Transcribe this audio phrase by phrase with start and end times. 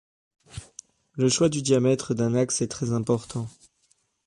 [1.13, 3.47] Le choix du diamètre d'un axe est très important.